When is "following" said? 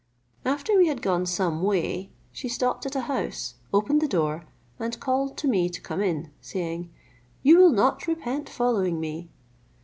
8.49-8.99